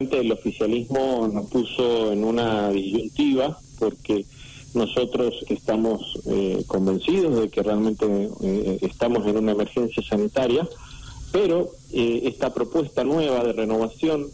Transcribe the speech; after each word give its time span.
El 0.00 0.30
oficialismo 0.30 1.26
nos 1.26 1.50
puso 1.50 2.12
en 2.12 2.22
una 2.22 2.70
disyuntiva 2.70 3.58
porque 3.80 4.24
nosotros 4.72 5.44
estamos 5.48 6.20
eh, 6.26 6.62
convencidos 6.68 7.40
de 7.40 7.48
que 7.48 7.64
realmente 7.64 8.06
eh, 8.40 8.78
estamos 8.82 9.26
en 9.26 9.38
una 9.38 9.50
emergencia 9.50 10.00
sanitaria, 10.08 10.68
pero 11.32 11.72
eh, 11.92 12.20
esta 12.26 12.54
propuesta 12.54 13.02
nueva 13.02 13.42
de 13.42 13.52
renovación 13.54 14.28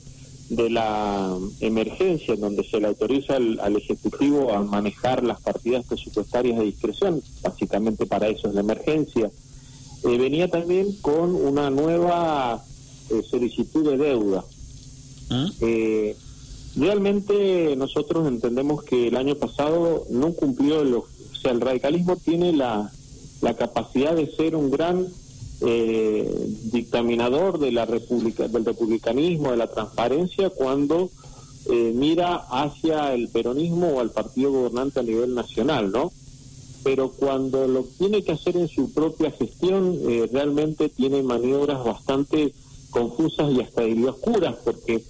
de 0.50 0.68
la 0.68 1.34
emergencia, 1.60 2.34
en 2.34 2.40
donde 2.42 2.62
se 2.64 2.78
le 2.78 2.88
autoriza 2.88 3.36
al, 3.36 3.76
Ejecutivo 3.78 4.52
a 4.52 4.60
manejar 4.60 5.24
las 5.24 5.40
partidas 5.40 5.86
presupuestarias 5.86 6.58
de 6.58 6.64
discreción, 6.66 7.22
básicamente 7.40 8.04
para 8.04 8.28
eso 8.28 8.48
es 8.48 8.54
la 8.54 8.60
emergencia, 8.60 9.30
venía 10.02 10.46
también 10.50 10.92
con 11.00 11.34
una 11.34 11.70
nueva 11.70 12.62
solicitud 13.30 13.92
de 13.92 13.96
deuda 13.96 14.44
¿Mm? 15.30 15.46
Eh, 15.60 16.16
realmente 16.76 17.76
nosotros 17.76 18.26
entendemos 18.28 18.82
que 18.84 19.08
el 19.08 19.16
año 19.16 19.36
pasado 19.36 20.04
no 20.10 20.32
cumplió, 20.32 20.84
lo, 20.84 20.98
o 20.98 21.36
sea, 21.40 21.52
el 21.52 21.60
radicalismo 21.60 22.16
tiene 22.16 22.52
la, 22.52 22.90
la 23.40 23.54
capacidad 23.54 24.14
de 24.14 24.30
ser 24.30 24.56
un 24.56 24.70
gran 24.70 25.06
eh, 25.60 26.48
dictaminador 26.72 27.58
de 27.58 27.72
la 27.72 27.84
republica, 27.84 28.48
del 28.48 28.64
republicanismo, 28.64 29.50
de 29.50 29.56
la 29.56 29.68
transparencia, 29.68 30.50
cuando 30.50 31.10
eh, 31.70 31.92
mira 31.94 32.34
hacia 32.50 33.14
el 33.14 33.28
peronismo 33.28 33.88
o 33.88 34.00
al 34.00 34.10
partido 34.10 34.52
gobernante 34.52 35.00
a 35.00 35.04
nivel 35.04 35.34
nacional, 35.34 35.92
¿no? 35.92 36.12
Pero 36.82 37.10
cuando 37.12 37.66
lo 37.66 37.84
tiene 37.84 38.22
que 38.22 38.32
hacer 38.32 38.56
en 38.56 38.68
su 38.68 38.92
propia 38.92 39.30
gestión, 39.30 39.98
eh, 40.06 40.28
realmente 40.30 40.90
tiene 40.90 41.22
maniobras 41.22 41.82
bastante 41.82 42.52
confusas 42.90 43.50
y 43.52 43.60
hasta 43.60 43.82
oscuras, 44.06 44.56
porque 44.64 45.02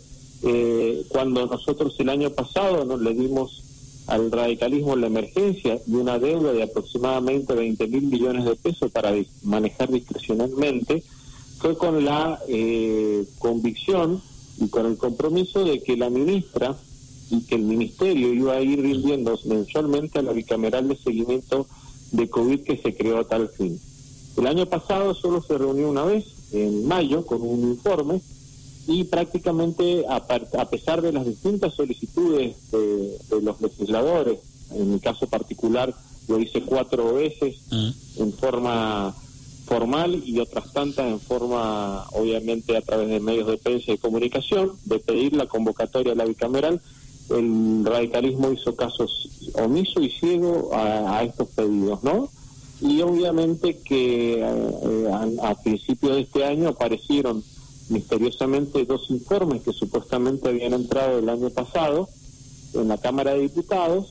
eh, 0.47 1.05
cuando 1.09 1.47
nosotros 1.47 1.95
el 1.99 2.11
año 2.11 2.31
pasado 2.31 2.85
nos 2.85 3.01
le 3.01 3.15
dimos 3.15 3.63
al 4.07 4.31
radicalismo 4.31 4.95
la 4.97 5.07
emergencia 5.07 5.81
y 5.87 5.95
una 5.95 6.19
deuda 6.19 6.53
de 6.53 6.63
aproximadamente 6.63 7.55
20 7.55 7.87
mil 7.89 8.03
millones 8.03 8.45
de 8.45 8.57
pesos 8.57 8.91
para 8.91 9.15
manejar 9.43 9.91
discrecionalmente, 9.91 11.03
fue 11.59 11.79
con 11.79 12.05
la 12.05 12.39
eh, 12.49 13.25
convicción 13.39 14.21
y 14.59 14.69
con 14.69 14.85
el 14.87 14.99
compromiso 14.99 15.65
de 15.65 15.83
que 15.83 15.97
la 15.97 16.11
ministra 16.11 16.77
y 17.31 17.41
que 17.43 17.55
el 17.55 17.63
ministerio 17.63 18.35
iba 18.35 18.55
a 18.55 18.61
ir 18.61 18.83
rindiendo 18.83 19.39
mensualmente 19.47 20.19
a 20.19 20.23
la 20.23 20.33
bicameral 20.33 20.89
de 20.89 20.97
seguimiento 20.97 21.67
de 22.13 22.29
COVID 22.29 22.61
que 22.61 22.77
se 22.77 22.95
creó 22.95 23.21
a 23.21 23.25
tal 23.25 23.49
fin. 23.49 23.81
El 24.37 24.47
año 24.47 24.67
pasado 24.67 25.15
solo 25.15 25.43
se 25.43 25.57
reunió 25.57 25.89
una 25.89 26.05
vez, 26.05 26.27
en 26.53 26.87
mayo, 26.87 27.25
con 27.25 27.41
un 27.41 27.61
informe 27.61 28.21
y 28.87 29.05
prácticamente 29.05 30.05
a, 30.09 30.21
pesar 30.69 31.01
de 31.01 31.13
las 31.13 31.27
distintas 31.27 31.75
solicitudes 31.75 32.71
de, 32.71 33.19
los 33.43 33.61
legisladores, 33.61 34.39
en 34.73 34.93
mi 34.93 35.01
caso 35.01 35.27
particular 35.27 35.95
lo 36.29 36.39
hice 36.39 36.63
cuatro 36.63 37.15
veces 37.15 37.57
mm. 37.71 37.91
en 38.19 38.33
forma 38.33 39.15
formal 39.67 40.23
y 40.27 40.39
otras 40.41 40.73
tantas 40.73 41.07
en 41.07 41.21
forma, 41.21 42.05
obviamente, 42.13 42.77
a 42.77 42.83
través 42.83 43.09
de 43.09 43.21
medios 43.21 43.47
de 43.47 43.57
prensa 43.57 43.93
y 43.93 43.99
comunicación, 43.99 44.73
de 44.85 44.99
pedir 44.99 45.35
la 45.35 45.47
convocatoria 45.47 46.13
a 46.13 46.17
la 46.17 46.27
bicameral, 46.27 46.81
el 47.31 47.85
radicalismo 47.85 48.53
hizo 48.53 48.77
casos 48.77 49.31
omiso 49.55 50.03
y 50.03 50.11
ciego 50.11 50.71
a, 50.75 51.23
estos 51.25 51.49
pedidos, 51.49 52.05
¿no? 52.05 52.29
Y 52.83 53.01
obviamente 53.01 53.79
que 53.79 54.35
eh, 54.35 54.45
eh, 54.45 55.39
a, 55.43 55.51
a 55.51 55.55
principios 55.63 56.17
de 56.17 56.21
este 56.21 56.45
año 56.45 56.69
aparecieron 56.69 57.43
misteriosamente 57.89 58.85
dos 58.85 59.11
informes 59.11 59.63
que 59.63 59.73
supuestamente 59.73 60.49
habían 60.49 60.73
entrado 60.73 61.19
el 61.19 61.29
año 61.29 61.51
pasado 61.51 62.09
en 62.75 62.89
la 62.89 62.99
Cámara 62.99 63.35
de 63.35 63.43
Diputados 63.43 64.07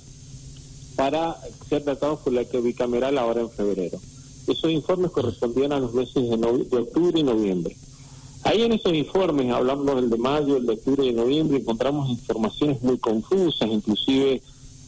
para 0.95 1.35
ser 1.67 1.83
tratados 1.83 2.19
por 2.19 2.33
la 2.33 2.45
que 2.45 2.61
bicameral 2.61 3.17
ahora 3.17 3.41
en 3.41 3.49
febrero. 3.49 3.99
Esos 4.47 4.71
informes 4.71 5.11
correspondían 5.11 5.71
a 5.71 5.79
los 5.79 5.93
meses 5.93 6.15
de, 6.15 6.37
de 6.37 6.77
octubre 6.77 7.19
y 7.19 7.23
noviembre. 7.23 7.75
Ahí 8.43 8.61
en 8.61 8.73
esos 8.73 8.93
informes, 8.93 9.51
hablamos 9.51 9.95
del 9.95 10.09
de 10.09 10.17
mayo, 10.17 10.57
el 10.57 10.65
de 10.65 10.73
octubre 10.73 11.05
y 11.05 11.13
noviembre, 11.13 11.59
encontramos 11.59 12.09
informaciones 12.09 12.81
muy 12.83 12.97
confusas, 12.97 13.69
inclusive 13.69 14.41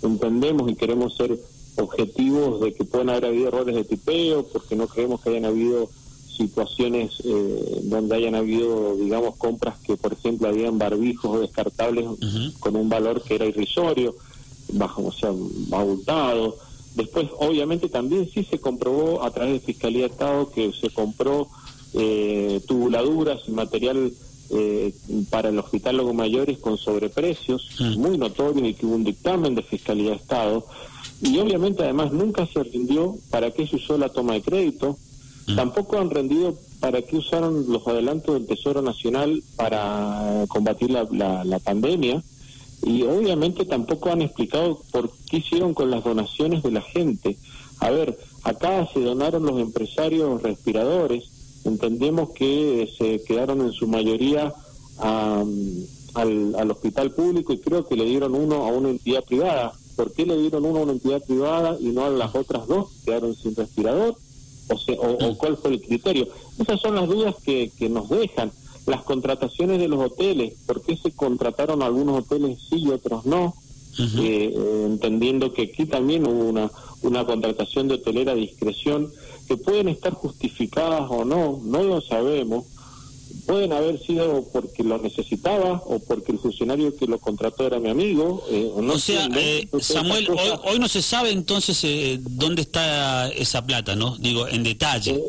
entendemos 0.04 0.70
y 0.70 0.76
queremos 0.76 1.16
ser 1.16 1.40
objetivos 1.78 2.62
de 2.62 2.74
que 2.74 2.84
pueden 2.84 3.10
haber 3.10 3.26
habido 3.26 3.48
errores 3.48 3.76
de 3.76 3.84
tipeo, 3.86 4.44
porque 4.44 4.76
no 4.76 4.88
creemos 4.88 5.22
que 5.22 5.30
hayan 5.30 5.46
habido 5.46 5.90
situaciones 6.36 7.14
eh, 7.24 7.82
donde 7.84 8.16
hayan 8.16 8.36
habido, 8.36 8.96
digamos, 8.98 9.36
compras 9.38 9.76
que, 9.86 9.98
por 9.98 10.14
ejemplo, 10.14 10.48
habían 10.48 10.78
barbijos 10.78 11.42
descartables 11.42 12.06
con 12.60 12.76
un 12.76 12.90
valor 12.90 13.22
que 13.22 13.36
era 13.36 13.46
irrisorio, 13.46 14.16
bajo, 14.74 15.06
o 15.06 15.12
sea, 15.12 15.30
abultado. 15.72 16.58
Después, 16.96 17.28
obviamente, 17.40 17.90
también 17.90 18.30
sí 18.34 18.44
se 18.44 18.60
comprobó 18.60 19.24
a 19.24 19.32
través 19.32 19.54
de 19.54 19.60
Fiscalía 19.60 20.08
de 20.08 20.14
Estado 20.14 20.50
que 20.52 20.72
se 20.74 20.90
compró 20.90 21.48
eh, 21.94 22.62
tubuladuras 22.68 23.42
y 23.48 23.52
material 23.52 24.12
eh, 24.52 24.94
para 25.30 25.50
el 25.50 25.58
Hospital 25.58 25.98
Logo 25.98 26.14
Mayores 26.14 26.60
con 26.60 26.78
sobreprecios, 26.78 27.70
muy 27.98 28.18
notorios, 28.18 28.68
y 28.68 28.74
que 28.74 28.86
hubo 28.86 28.96
un 28.96 29.04
dictamen 29.04 29.56
de 29.56 29.64
Fiscalía 29.64 30.12
de 30.12 30.18
Estado. 30.18 30.66
Y 31.22 31.38
obviamente, 31.40 31.84
además, 31.84 32.12
nunca 32.12 32.46
se 32.46 32.64
rindió 32.64 33.16
para 33.30 33.52
qué 33.52 33.66
se 33.66 33.78
usó 33.78 33.98
la 33.98 34.10
toma 34.10 34.34
de 34.34 34.42
crédito. 34.42 34.98
Tampoco 35.54 36.00
han 36.00 36.10
rendido 36.10 36.56
para 36.80 37.02
qué 37.04 37.18
usaron 37.18 37.66
los 37.70 37.88
adelantos 37.88 38.34
del 38.34 38.48
Tesoro 38.48 38.82
Nacional 38.82 39.44
para 39.56 40.46
combatir 40.48 40.90
la, 40.90 41.60
pandemia 41.64 42.24
y 42.84 43.04
obviamente 43.04 43.66
tampoco 43.66 44.12
han 44.12 44.22
explicado 44.22 44.82
por 44.92 45.12
qué 45.30 45.38
hicieron 45.38 45.74
con 45.74 45.92
las 45.92 46.04
donaciones 46.04 46.64
de 46.64 46.72
la 46.72 46.82
gente. 46.82 47.38
A 47.80 47.92
ver, 47.92 48.18
acá 48.44 48.88
se 48.92 49.02
donaron 49.02 49.46
los 49.46 49.60
empresarios 49.60 50.42
respiradores, 50.42 51.26
entendemos 51.64 52.32
que 52.32 52.90
se 52.98 53.24
quedaron 53.24 53.62
en 53.62 53.72
su 53.72 53.88
mayoría 53.88 54.52
al, 54.98 56.56
al 56.56 56.72
hospital 56.72 57.12
público 57.12 57.54
y 57.54 57.60
creo 57.60 57.86
que 57.88 57.96
le 57.96 58.06
dieron 58.06 58.34
uno 58.34 58.66
a 58.66 58.70
una 58.70 58.90
entidad 58.90 59.24
privada. 59.24 59.74
¿Por 59.96 60.12
qué 60.12 60.26
le 60.26 60.38
dieron 60.38 60.66
uno 60.66 60.80
a 60.80 60.84
una 60.84 60.94
entidad 60.94 61.24
privada 61.24 61.78
y 61.80 61.86
no 61.86 62.06
a 62.06 62.10
las 62.10 62.36
otras 62.36 62.68
dos? 62.68 62.90
Quedaron 63.06 63.36
sin 63.36 63.56
respirador 63.56 64.16
o, 64.70 65.28
o, 65.28 65.38
cuál 65.38 65.58
fue 65.58 65.72
el 65.72 65.82
criterio. 65.82 66.28
Esas 66.60 66.80
son 66.82 66.96
las 66.96 67.08
dudas 67.08 67.36
que, 67.44 67.72
que 67.78 67.90
nos 67.90 68.10
dejan. 68.10 68.52
Las 68.86 69.04
contrataciones 69.04 69.80
de 69.80 69.88
los 69.88 70.00
hoteles, 70.00 70.54
¿por 70.66 70.82
qué 70.82 70.96
se 70.96 71.12
contrataron 71.12 71.82
algunos 71.82 72.20
hoteles 72.20 72.60
sí 72.70 72.84
y 72.84 72.90
otros 72.90 73.26
no? 73.26 73.56
Eh, 73.98 74.54
eh, 74.54 74.84
entendiendo 74.86 75.54
que 75.54 75.64
aquí 75.64 75.86
también 75.86 76.28
hubo 76.28 76.50
una, 76.50 76.70
una 77.02 77.26
contratación 77.26 77.88
de 77.88 77.96
hotelera 77.96 78.34
a 78.34 78.36
discreción, 78.36 79.10
que 79.48 79.58
pueden 79.58 79.88
estar 79.88 80.14
justificadas 80.14 81.10
o 81.10 81.24
no, 81.24 81.62
no 81.64 81.82
lo 81.84 82.02
sabemos, 82.02 82.66
pueden 83.46 83.74
haber 83.74 84.00
sido 84.00 84.44
porque 84.52 84.84
lo 84.84 84.98
necesitaba 84.98 85.82
o 85.86 86.00
porque 86.00 86.32
el 86.32 86.40
funcionario 86.40 86.96
que 86.96 87.08
lo 87.08 87.20
contrató 87.20 87.66
era 87.66 87.80
mi 87.80 87.90
amigo. 87.90 88.44
Eh, 88.50 88.72
o, 88.74 88.82
no 88.82 88.94
o 88.94 89.00
sea, 89.00 89.28
eh, 89.36 89.68
Samuel, 89.80 90.28
hoy, 90.64 90.80
no 90.80 90.88
se 90.88 91.02
sabe 91.02 91.32
entonces 91.32 91.80
eh, 91.84 92.20
dónde 92.22 92.62
está 92.62 93.30
esa 93.30 93.66
plata, 93.66 93.96
¿no? 93.96 94.18
Digo, 94.18 94.48
en 94.48 94.64
detalle. 94.64 95.22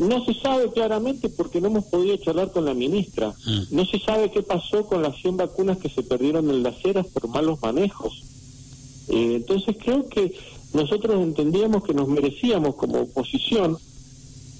no 0.00 0.24
se 0.24 0.34
sabe 0.34 0.70
claramente 0.72 1.28
porque 1.28 1.60
no 1.60 1.68
hemos 1.68 1.84
podido 1.84 2.16
charlar 2.16 2.50
con 2.50 2.64
la 2.64 2.74
ministra. 2.74 3.34
Mm. 3.46 3.76
No 3.76 3.84
se 3.84 3.98
sabe 3.98 4.30
qué 4.30 4.42
pasó 4.42 4.86
con 4.86 5.02
las 5.02 5.16
100 5.18 5.36
vacunas 5.36 5.78
que 5.78 5.88
se 5.88 6.02
perdieron 6.02 6.50
en 6.50 6.62
las 6.62 6.84
eras 6.84 7.06
por 7.06 7.28
malos 7.28 7.60
manejos. 7.62 8.22
entonces 9.08 9.76
creo 9.82 10.08
que 10.08 10.34
nosotros 10.72 11.22
entendíamos 11.22 11.84
que 11.84 11.94
nos 11.94 12.08
merecíamos 12.08 12.74
como 12.74 13.02
oposición 13.02 13.78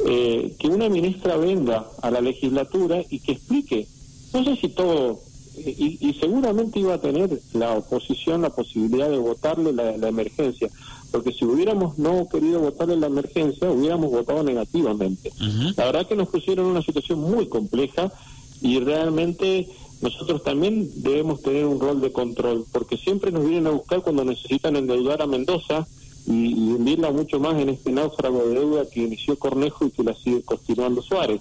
eh, 0.01 0.57
que 0.59 0.69
una 0.69 0.89
ministra 0.89 1.37
venga 1.37 1.87
a 2.03 2.11
la 2.11 2.21
legislatura 2.21 3.03
y 3.09 3.21
que 3.21 3.33
explique, 3.33 3.87
no 4.33 4.45
sé 4.45 4.57
si 4.57 4.69
todo, 4.69 5.21
eh, 5.57 5.99
y, 6.01 6.15
seguramente 6.15 6.81
iba 6.81 6.95
a 6.95 7.01
tener 7.01 7.41
la 7.53 7.73
oposición 7.73 8.43
la 8.43 8.51
posibilidad 8.51 9.09
de 9.09 9.19
votarle 9.19 9.73
la, 9.73 10.09
emergencia, 10.09 10.69
porque 11.13 11.33
si 11.33 11.45
hubiéramos 11.45 11.97
no 11.97 12.29
querido 12.29 12.61
votarle 12.61 12.97
la 12.97 13.07
emergencia, 13.07 13.71
hubiéramos 13.71 14.11
votado 14.11 14.43
negativamente. 14.43 15.33
La 15.77 15.85
verdad 15.85 16.09
que 16.09 16.17
nos 16.17 16.29
pusieron 16.29 16.67
en 16.67 16.73
una 16.73 16.83
situación 16.83 17.21
muy 17.21 17.47
compleja 17.47 18.13
y 18.61 18.81
realmente 18.81 19.69
nosotros 20.01 20.43
también 20.43 20.91
debemos 20.97 21.41
tener 21.41 21.67
un 21.67 21.81
rol 21.81 22.01
de 22.01 22.13
control, 22.13 22.67
porque 22.73 22.97
siempre 22.97 23.31
nos 23.31 23.45
vienen 23.45 23.69
a 23.69 23.71
buscar 23.71 24.03
cuando 24.03 24.25
necesitan 24.25 24.77
endeudar 24.77 25.23
a 25.23 25.27
Mendoza, 25.27 25.87
y, 26.27 26.55
y 26.55 26.73
hundirla 26.73 27.11
mucho 27.11 27.39
más 27.39 27.61
en 27.61 27.69
este 27.69 27.93
náufrago 27.93 28.47
de 28.47 28.55
deuda 28.55 28.89
que 28.89 29.03
inició 29.03 29.39
Cornejo 29.39 29.87
y 29.87 29.91
que 29.91 30.03
la 30.03 30.15
sigue 30.15 30.43
continuando 30.43 31.03
Suárez. 31.03 31.41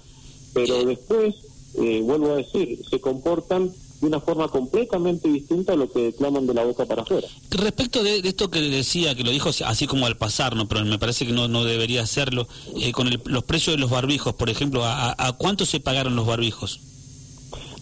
Pero 0.52 0.84
después, 0.84 1.34
eh, 1.76 2.00
vuelvo 2.02 2.32
a 2.32 2.36
decir, 2.36 2.80
se 2.88 3.00
comportan 3.00 3.72
de 4.00 4.06
una 4.06 4.20
forma 4.20 4.48
completamente 4.48 5.28
distinta 5.28 5.72
a 5.72 5.76
lo 5.76 5.90
que 5.90 6.04
declaman 6.04 6.46
de 6.46 6.54
la 6.54 6.64
boca 6.64 6.84
para 6.84 7.02
afuera. 7.02 7.26
Respecto 7.50 8.02
de, 8.02 8.18
esto 8.18 8.50
que 8.50 8.60
decía, 8.60 9.14
que 9.14 9.24
lo 9.24 9.30
dijo 9.30 9.50
así 9.64 9.86
como 9.86 10.06
al 10.06 10.16
pasar, 10.16 10.54
¿no? 10.56 10.68
pero 10.68 10.84
me 10.84 10.98
parece 10.98 11.26
que 11.26 11.32
no, 11.32 11.48
no 11.48 11.64
debería 11.64 12.02
hacerlo, 12.02 12.46
eh, 12.80 12.92
con 12.92 13.10
los 13.24 13.44
precios 13.44 13.76
de 13.76 13.80
los 13.80 13.90
barbijos, 13.90 14.34
por 14.34 14.50
ejemplo, 14.50 14.84
¿a, 14.84 15.14
¿a 15.16 15.32
cuánto 15.32 15.64
se 15.64 15.80
pagaron 15.80 16.16
los 16.16 16.26
barbijos? 16.26 16.80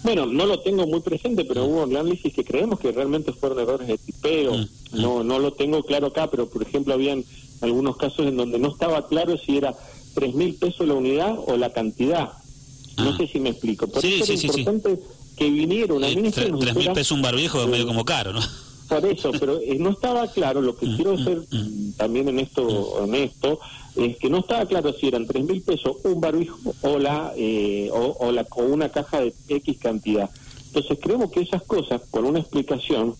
Bueno, 0.02 0.26
no 0.26 0.46
lo 0.46 0.60
tengo 0.60 0.87
muy 0.87 1.00
presente, 1.00 1.44
pero 1.44 1.64
hubo 1.64 1.84
análisis 1.84 2.34
que 2.34 2.44
creemos 2.44 2.81
que 2.81 2.90
realmente 2.90 3.32
fueron 3.32 3.60
errores 3.60 3.87
de 3.87 3.99
tipeo. 3.99 4.54
Mm, 4.54 4.66
no, 5.00 5.22
no 5.22 5.38
lo 5.38 5.52
tengo 5.52 5.82
claro 5.84 6.08
acá, 6.08 6.31
pero 6.31 6.49
por 6.49 6.62
ejemplo 6.62 6.94
habían 6.94 7.25
algunos 7.60 7.96
casos 7.96 8.26
en 8.26 8.37
donde 8.37 8.58
no 8.58 8.69
estaba 8.69 9.06
claro 9.06 9.38
si 9.38 9.56
era 9.56 9.75
tres 10.14 10.34
mil 10.34 10.54
pesos 10.54 10.87
la 10.87 10.94
unidad 10.94 11.37
o 11.46 11.56
la 11.56 11.72
cantidad. 11.72 12.32
No 12.96 13.10
ah. 13.10 13.16
sé 13.16 13.26
si 13.26 13.40
me 13.40 13.50
explico. 13.50 13.87
Por 13.87 14.04
eso 14.04 14.32
es 14.32 14.44
importante 14.44 14.99
que 15.37 15.50
viniera 15.50 15.94
una 15.94 16.08
ministra. 16.08 16.44
Tres 16.58 16.75
mil 16.75 16.93
pesos 16.93 17.12
un 17.12 17.22
barbijo 17.22 17.62
es 17.62 17.69
medio 17.69 17.87
como 17.87 18.05
caro, 18.05 18.32
¿no? 18.32 18.40
Por 18.93 19.06
eso, 19.06 19.31
pero 19.41 19.59
eh, 19.59 19.79
no 19.79 19.91
estaba 19.91 20.31
claro. 20.31 20.61
Lo 20.61 20.77
que 20.77 20.87
quiero 20.97 21.17
ser 21.17 21.43
también 21.97 22.29
en 22.29 22.39
esto 22.41 22.62
honesto 22.67 23.59
es 23.97 24.19
que 24.19 24.29
no 24.29 24.39
estaba 24.39 24.67
claro 24.67 24.93
si 24.93 25.09
eran 25.09 25.27
tres 25.27 25.44
mil 25.44 25.62
pesos 25.62 25.97
un 26.05 26.21
barbijo 26.21 26.75
o 26.83 26.99
la 26.99 27.33
eh, 27.37 27.91
o, 27.91 28.31
la 28.31 28.47
o 28.50 28.62
una 28.65 28.91
caja 28.91 29.21
de 29.21 29.33
X 29.49 29.79
cantidad. 29.79 30.29
Entonces 30.67 30.99
creemos 31.00 31.31
que 31.31 31.41
esas 31.41 31.62
cosas, 31.62 32.03
con 32.11 32.27
una 32.27 32.41
explicación 32.41 33.15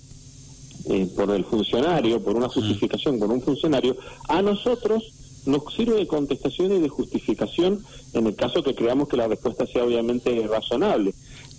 eh, 0.91 1.09
por 1.17 1.31
el 1.31 1.45
funcionario, 1.47 2.23
por 2.23 2.37
una 2.37 2.51
justificación 2.51 3.19
con 3.19 3.31
un 3.31 3.41
funcionario, 3.41 3.97
a 4.29 4.43
nosotros 4.43 5.05
nos 5.47 5.63
sirve 5.75 5.97
de 5.97 6.07
contestación 6.07 6.73
y 6.73 6.81
de 6.81 6.89
justificación 6.91 7.83
en 8.13 8.27
el 8.27 8.37
caso 8.37 8.63
que 8.63 8.75
creamos 8.75 9.09
que 9.09 9.17
la 9.17 9.27
respuesta 9.27 9.67
sea 9.67 9.85
obviamente 9.85 10.47
razonable. 10.47 11.15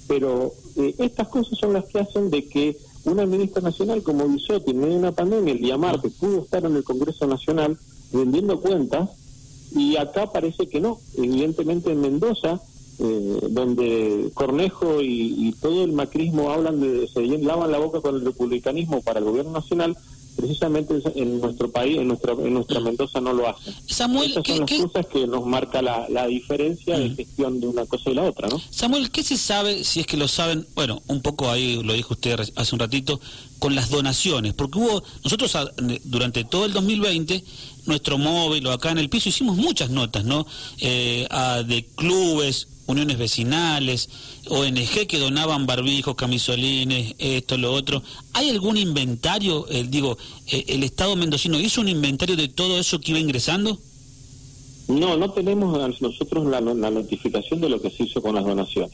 Pero 0.07 0.51
eh, 0.77 0.93
estas 0.99 1.29
cosas 1.29 1.57
son 1.57 1.73
las 1.73 1.85
que 1.85 1.99
hacen 1.99 2.29
de 2.29 2.47
que 2.47 2.77
una 3.05 3.25
ministra 3.25 3.61
nacional 3.61 4.01
como 4.03 4.27
Bisotti 4.27 4.71
en 4.71 4.79
medio 4.79 4.93
de 4.93 4.99
una 4.99 5.11
pandemia 5.11 5.53
el 5.53 5.59
día 5.59 5.77
martes 5.77 6.13
pudo 6.13 6.41
estar 6.41 6.63
en 6.65 6.75
el 6.75 6.83
Congreso 6.83 7.27
Nacional 7.27 7.77
vendiendo 8.11 8.61
cuentas 8.61 9.09
y 9.75 9.97
acá 9.97 10.31
parece 10.31 10.67
que 10.67 10.79
no. 10.79 10.99
Evidentemente 11.17 11.91
en 11.91 12.01
Mendoza, 12.01 12.61
eh, 12.99 13.39
donde 13.49 14.31
Cornejo 14.33 15.01
y, 15.01 15.55
todo 15.61 15.83
el 15.83 15.93
macrismo 15.93 16.51
hablan 16.51 16.79
de, 16.79 17.07
se 17.07 17.21
lavan 17.21 17.71
la 17.71 17.79
boca 17.79 18.01
con 18.01 18.15
el 18.15 18.25
republicanismo 18.25 19.01
para 19.01 19.19
el 19.19 19.25
gobierno 19.25 19.51
nacional, 19.51 19.97
precisamente 20.35 20.95
en 21.15 21.39
nuestro 21.39 21.71
país, 21.71 21.97
en 21.97 22.07
nuestra, 22.07 22.33
en 22.33 22.53
nuestra 22.53 22.79
Mendoza 22.79 23.21
no 23.21 23.33
lo 23.33 23.49
hacen. 23.49 23.73
Samuel, 23.87 24.33
Estas 24.35 24.47
son 24.47 24.59
las 24.59 24.81
cosas 24.81 25.05
que 25.07 25.27
nos 25.27 25.45
marca 25.45 25.81
la, 25.81 26.07
la 26.09 26.27
diferencia 26.27 26.97
de 26.97 27.09
mm. 27.09 27.15
gestión 27.15 27.59
de 27.59 27.67
una 27.67 27.85
cosa 27.85 28.09
y 28.09 28.13
la 28.13 28.23
otra, 28.23 28.47
¿no? 28.47 28.61
Samuel, 28.69 29.11
¿qué 29.11 29.23
se 29.23 29.37
sabe, 29.37 29.83
si 29.83 30.01
es 30.01 30.07
que 30.07 30.17
lo 30.17 30.27
saben, 30.27 30.67
bueno, 30.75 31.01
un 31.07 31.21
poco 31.21 31.49
ahí 31.49 31.81
lo 31.83 31.93
dijo 31.93 32.13
usted 32.13 32.39
hace 32.55 32.75
un 32.75 32.79
ratito, 32.79 33.19
con 33.59 33.75
las 33.75 33.89
donaciones? 33.89 34.53
Porque 34.53 34.79
hubo, 34.79 35.03
nosotros 35.23 35.55
durante 36.03 36.43
todo 36.43 36.65
el 36.65 36.73
2020, 36.73 37.43
nuestro 37.85 38.17
móvil 38.17 38.65
o 38.67 38.71
acá 38.71 38.91
en 38.91 38.97
el 38.97 39.09
piso 39.09 39.29
hicimos 39.29 39.57
muchas 39.57 39.89
notas, 39.89 40.23
¿no? 40.23 40.45
Eh, 40.79 41.27
de 41.65 41.85
clubes, 41.95 42.67
uniones 42.85 43.17
vecinales, 43.17 44.09
ONG 44.49 45.07
que 45.07 45.19
donaban 45.19 45.65
barbijos, 45.65 46.15
camisolines, 46.15 47.15
esto, 47.17 47.57
lo 47.57 47.73
otro. 47.73 48.03
¿Hay 48.33 48.49
algún 48.49 48.77
inventario? 48.77 49.65
Eh, 49.69 49.85
digo, 49.87 50.17
eh, 50.47 50.65
¿el 50.67 50.83
Estado 50.83 51.15
mendocino 51.15 51.59
hizo 51.59 51.81
un 51.81 51.89
inventario 51.89 52.35
de 52.35 52.47
todo 52.47 52.77
eso 52.79 52.99
que 52.99 53.11
iba 53.11 53.19
ingresando? 53.19 53.79
No, 54.87 55.15
no 55.17 55.31
tenemos 55.31 56.01
nosotros 56.01 56.45
la, 56.45 56.59
notificación 56.61 57.61
de 57.61 57.69
lo 57.69 57.81
que 57.81 57.89
se 57.89 58.03
hizo 58.03 58.21
con 58.21 58.35
las 58.35 58.43
donaciones. 58.43 58.91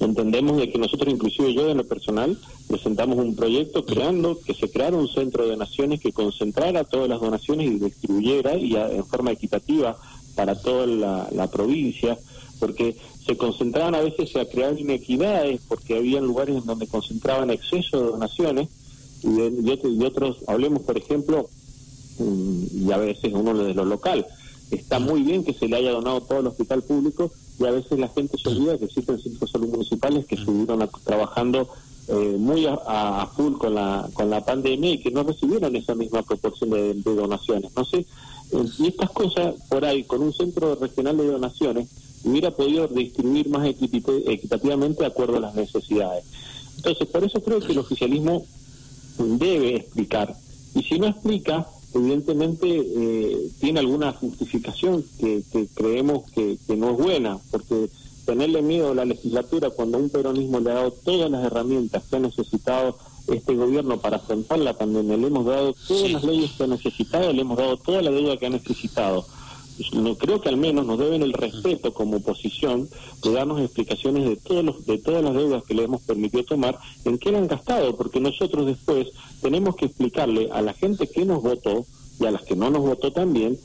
Entendemos 0.00 0.56
de 0.56 0.70
que 0.70 0.78
nosotros, 0.78 1.12
inclusive 1.12 1.54
yo 1.54 1.68
en 1.70 1.76
lo 1.76 1.86
personal, 1.86 2.36
presentamos 2.66 3.18
un 3.18 3.36
proyecto 3.36 3.84
creando 3.84 4.40
que 4.40 4.54
se 4.54 4.70
creara 4.70 4.96
un 4.96 5.08
centro 5.08 5.44
de 5.44 5.50
donaciones 5.50 6.00
que 6.00 6.12
concentrara 6.12 6.84
todas 6.84 7.08
las 7.08 7.20
donaciones 7.20 7.70
y 7.70 7.78
distribuyera 7.78 8.56
y 8.56 8.74
en 8.74 9.04
forma 9.04 9.30
equitativa 9.30 9.96
para 10.34 10.54
toda 10.54 10.86
la, 10.86 11.28
la 11.32 11.50
provincia, 11.50 12.18
porque 12.60 12.96
se 13.26 13.36
concentraban 13.36 13.94
a 13.96 14.00
veces 14.00 14.36
a 14.36 14.44
crear 14.44 14.78
inequidades 14.78 15.60
porque 15.66 15.96
había 15.96 16.20
lugares 16.20 16.56
en 16.56 16.66
donde 16.66 16.86
concentraban 16.86 17.50
exceso 17.50 17.98
de 17.98 18.10
donaciones 18.10 18.68
y, 19.22 20.04
otros, 20.04 20.38
hablemos 20.46 20.82
por 20.82 20.96
ejemplo, 20.96 21.48
mm, 22.18 22.86
y 22.86 22.92
a 22.92 22.98
veces 22.98 23.32
uno 23.34 23.54
de 23.54 23.74
lo 23.74 23.84
local, 23.84 24.26
está 24.70 24.98
muy 24.98 25.22
bien 25.22 25.44
que 25.44 25.52
se 25.52 25.68
le 25.68 25.76
haya 25.76 25.90
donado 25.90 26.20
todo 26.20 26.40
el 26.40 26.46
hospital 26.46 26.82
público 26.82 27.30
y 27.58 27.64
a 27.66 27.70
veces 27.70 27.98
la 27.98 28.08
gente 28.08 28.38
se 28.38 28.48
olvida 28.48 28.78
que 28.78 28.84
existen 28.84 29.18
centros 29.18 29.40
de 29.40 29.58
salud 29.58 29.68
municipales 29.68 30.26
que 30.26 30.36
estuvieron 30.36 30.88
trabajando 31.04 31.68
eh, 32.08 32.36
muy 32.38 32.66
a, 32.66 33.28
full 33.36 33.54
con 33.54 33.74
la 33.74 34.08
con 34.14 34.30
la 34.30 34.44
pandemia 34.44 34.92
y 34.92 35.00
que 35.00 35.10
no 35.10 35.22
recibieron 35.22 35.76
esa 35.76 35.94
misma 35.94 36.22
proporción 36.22 36.70
de, 36.70 36.94
donaciones. 36.94 37.70
No 37.76 37.84
sé, 37.84 37.98
eh, 37.98 38.64
y 38.78 38.86
estas 38.88 39.10
cosas 39.10 39.54
por 39.68 39.84
ahí, 39.84 40.04
con 40.04 40.22
un 40.22 40.32
centro 40.32 40.74
regional 40.74 41.16
de 41.18 41.26
donaciones, 41.26 41.88
hubiera 42.24 42.50
podido 42.50 42.86
distribuir 42.88 43.48
más 43.48 43.66
equitativamente 43.66 45.00
de 45.00 45.06
acuerdo 45.06 45.36
a 45.36 45.40
las 45.40 45.54
necesidades. 45.54 46.24
Entonces, 46.76 47.08
por 47.08 47.24
eso 47.24 47.42
creo 47.42 47.60
que 47.60 47.72
el 47.72 47.78
oficialismo 47.78 48.46
debe 49.18 49.76
explicar. 49.76 50.34
Y 50.74 50.82
si 50.82 50.98
no 50.98 51.06
explica, 51.06 51.66
evidentemente 51.94 52.66
eh, 52.68 53.50
tiene 53.60 53.80
alguna 53.80 54.12
justificación 54.12 55.04
que, 55.18 55.42
creemos 55.74 56.30
que, 56.32 56.58
no 56.76 56.90
es 56.90 56.96
buena, 56.96 57.38
porque 57.50 57.88
tenerle 58.24 58.62
miedo 58.62 58.92
a 58.92 58.94
la 58.94 59.04
legislatura 59.04 59.70
cuando 59.70 59.98
un 59.98 60.10
peronismo 60.10 60.60
le 60.60 60.70
ha 60.70 60.74
dado 60.74 60.92
todas 60.92 61.30
las 61.30 61.44
herramientas 61.44 62.04
que 62.08 62.16
ha 62.16 62.20
necesitado 62.20 62.96
este 63.28 63.54
gobierno 63.54 64.00
para 64.00 64.16
afrontar 64.16 64.58
la 64.60 64.76
pandemia, 64.76 65.16
le 65.16 65.26
hemos 65.26 65.44
dado 65.44 65.74
todas 65.86 66.10
las 66.10 66.24
leyes 66.24 66.52
que 66.52 66.64
ha 66.64 66.66
necesitado, 66.66 67.32
le 67.32 67.42
hemos 67.42 67.58
dado 67.58 67.76
toda 67.76 68.02
la 68.02 68.10
deuda 68.10 68.36
que 68.36 68.46
ha 68.46 68.50
necesitado 68.50 69.26
no 69.92 70.16
creo 70.16 70.40
que 70.40 70.48
al 70.48 70.56
menos 70.56 70.86
nos 70.86 70.98
deben 70.98 71.22
el 71.22 71.32
respeto 71.32 71.92
como 71.92 72.18
oposición 72.18 72.88
de 73.22 73.32
darnos 73.32 73.60
explicaciones 73.60 74.28
de 74.28 74.36
todos 74.36 74.64
los, 74.64 74.86
de 74.86 74.98
todas 74.98 75.22
las 75.22 75.34
deudas 75.34 75.64
que 75.64 75.74
le 75.74 75.84
hemos 75.84 76.02
permitido 76.02 76.44
tomar, 76.44 76.78
en 77.04 77.18
qué 77.18 77.34
han 77.36 77.46
gastado, 77.46 77.96
porque 77.96 78.20
nosotros 78.20 78.66
después 78.66 79.08
tenemos 79.40 79.76
que 79.76 79.86
explicarle 79.86 80.50
a 80.52 80.62
la 80.62 80.74
gente 80.74 81.06
que 81.06 81.24
nos 81.24 81.42
votó 81.42 81.84
y 82.18 82.26
a 82.26 82.30
las 82.30 82.42
que 82.42 82.56
no 82.56 82.70
nos 82.70 82.82
votó 82.82 83.12
también 83.12 83.58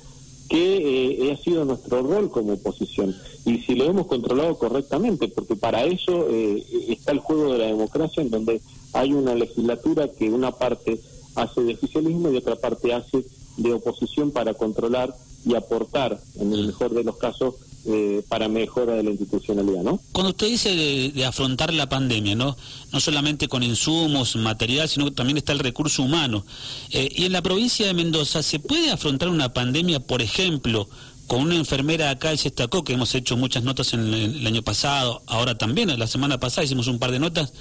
que 0.50 1.28
eh, 1.28 1.32
ha 1.32 1.38
sido 1.38 1.66
nuestro 1.66 2.02
rol 2.04 2.30
como 2.30 2.54
oposición. 2.54 3.16
Y 3.46 3.60
si 3.60 3.76
lo 3.76 3.86
hemos 3.86 4.08
controlado 4.08 4.58
correctamente, 4.58 5.28
porque 5.28 5.56
para 5.56 5.86
eso 5.86 6.28
eh, 6.30 6.64
está 6.88 7.12
el 7.12 7.20
juego 7.20 7.54
de 7.54 7.60
la 7.60 7.66
democracia 7.66 8.22
en 8.22 8.30
donde 8.30 8.62
hay 8.94 9.14
una 9.14 9.36
legislatura 9.36 10.08
que 10.08 10.30
una 10.30 10.52
parte 10.52 11.00
hace 11.36 11.64
de 11.64 11.74
oficialismo 11.74 12.30
y 12.30 12.38
otra 12.38 12.56
parte 12.56 12.94
hace 12.94 13.26
de 13.58 13.74
oposición 13.74 14.32
para 14.32 14.54
controlar 14.54 15.16
y 15.46 15.56
aportar, 15.56 16.20
en 16.40 16.54
el 16.54 16.68
mejor 16.68 16.94
de 16.94 17.04
los 17.04 17.18
casos, 17.18 17.56
eh, 17.88 18.24
para 18.28 18.48
mejora 18.48 18.96
de 18.96 19.04
la 19.04 19.12
institucionalidad, 19.12 19.84
¿no? 19.84 20.00
Cuando 20.12 20.32
usted 20.32 20.48
dice 20.48 20.74
de, 21.14 21.26
afrontar 21.26 21.72
la 21.72 21.88
pandemia, 21.88 22.34
¿no? 22.34 22.58
No 22.92 23.00
solamente 23.00 23.48
con 23.48 23.62
insumos, 23.62 24.36
material, 24.38 24.90
sino 24.90 25.06
que 25.06 25.12
también 25.12 25.38
está 25.38 25.54
el 25.54 25.60
recurso 25.60 26.02
humano. 26.02 26.44
Eh, 26.90 27.12
y 27.16 27.25
en 27.25 27.32
la 27.32 27.44
provincia 27.44 27.86
de 27.86 27.94
Mendoza, 27.94 28.42
¿se 28.42 28.58
puede 28.58 28.90
afrontar 28.90 29.30
una 29.30 29.54
pandemia, 29.54 30.00
por 30.00 30.24
ejemplo, 30.24 30.90
con 31.28 31.42
una 31.42 31.56
enfermera 31.56 32.10
acá 32.10 32.32
el 32.32 32.40
Sestacó, 32.40 32.84
que 32.84 32.94
hemos 32.94 33.14
hecho 33.14 33.38
muchas 33.38 33.64
notas 33.64 33.94
en 33.94 34.14
el, 34.14 34.48
año 34.48 34.64
pasado, 34.64 35.22
ahora 35.28 35.56
también, 35.56 35.98
la 35.98 36.08
semana 36.08 36.40
pasada 36.40 36.66
hicimos 36.66 36.88
un 36.88 36.98
par 36.98 37.12
de 37.12 37.20
notas, 37.20 37.54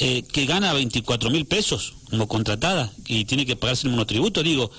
eh, 0.00 0.22
que 0.32 0.46
gana 0.46 0.72
24 0.72 1.30
mil 1.30 1.44
pesos 1.46 1.94
como 2.10 2.26
contratada 2.26 2.90
y 3.06 3.26
tiene 3.26 3.46
que 3.46 3.54
pagarse 3.56 3.86
el 3.86 3.92
monotributo? 3.92 4.42
Digo, 4.42 4.72